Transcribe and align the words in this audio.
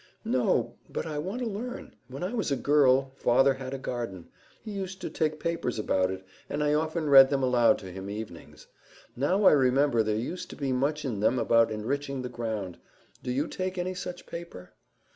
"No, 0.25 0.77
but 0.89 1.05
I 1.05 1.19
want 1.19 1.41
to 1.41 1.45
learn. 1.47 1.95
When 2.07 2.23
I 2.23 2.33
was 2.33 2.51
a 2.51 2.55
girl, 2.55 3.11
father 3.17 3.53
had 3.53 3.71
a 3.71 3.77
garden. 3.77 4.29
He 4.63 4.71
used 4.71 4.99
to 5.01 5.11
take 5.11 5.39
papers 5.39 5.77
about 5.77 6.09
it, 6.09 6.25
and 6.49 6.63
I 6.63 6.73
often 6.73 7.07
read 7.07 7.29
them 7.29 7.43
aloud 7.43 7.77
to 7.77 7.91
him 7.91 8.09
evenings. 8.09 8.65
Now 9.15 9.43
I 9.43 9.51
remember 9.51 10.01
there 10.01 10.15
used 10.15 10.49
to 10.49 10.55
be 10.55 10.71
much 10.71 11.05
in 11.05 11.19
them 11.19 11.37
about 11.37 11.69
enriching 11.69 12.23
the 12.23 12.29
ground. 12.29 12.79
Do 13.21 13.29
you 13.29 13.47
take 13.47 13.77
any 13.77 13.93
such 13.93 14.25
paper?" 14.25 14.71